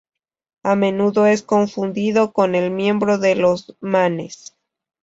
[0.63, 4.57] A menudo es confundido con un miembro de los Manes.